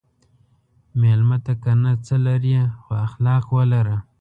[1.01, 3.97] مېلمه ته که نه څه لرې، خو اخلاق ولره.